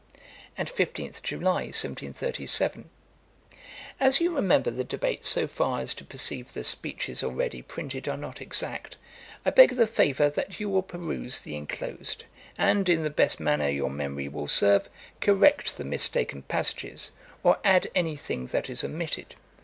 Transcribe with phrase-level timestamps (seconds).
[0.57, 2.89] And 15th July, 1737.
[3.99, 8.17] 'As you remember the debates so far as to perceive the speeches already printed are
[8.17, 8.97] not exact,
[9.45, 12.23] I beg the favour that you will peruse the inclosed,
[12.57, 17.11] and, in the best manner your memory will serve, correct the mistaken passages,
[17.43, 19.35] or add any thing that is omitted.